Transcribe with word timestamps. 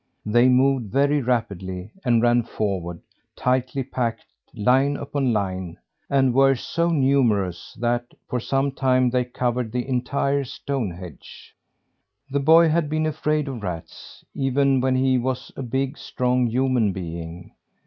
They 0.25 0.49
moved 0.49 0.85
very 0.87 1.21
rapidly, 1.21 1.91
and 2.03 2.23
ran 2.23 2.41
forward, 2.41 3.01
tightly 3.35 3.83
packed, 3.83 4.25
line 4.55 4.97
upon 4.97 5.31
line, 5.31 5.77
and 6.09 6.33
were 6.33 6.55
so 6.55 6.89
numerous 6.89 7.77
that, 7.79 8.07
for 8.27 8.39
some 8.39 8.71
time, 8.71 9.11
they 9.11 9.23
covered 9.23 9.71
the 9.71 9.87
entire 9.87 10.43
stone 10.43 10.89
hedge. 10.89 11.53
The 12.31 12.39
boy 12.39 12.67
had 12.69 12.89
been 12.89 13.05
afraid 13.05 13.47
of 13.47 13.61
rats, 13.61 14.25
even 14.33 14.81
when 14.81 14.95
he 14.95 15.19
was 15.19 15.51
a 15.55 15.61
big, 15.61 15.99
strong 15.99 16.47
human 16.47 16.93
being. 16.93 17.51